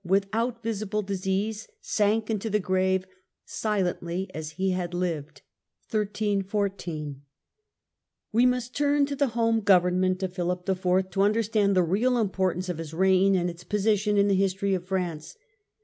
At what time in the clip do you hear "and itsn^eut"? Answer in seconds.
13.35-13.69